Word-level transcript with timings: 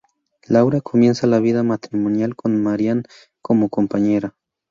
Laura 0.47 0.81
comienza 0.81 1.27
la 1.27 1.37
vida 1.39 1.61
matrimonial, 1.61 2.35
con 2.35 2.63
Marian 2.63 3.03
como 3.39 3.69
compañera. 3.69 4.35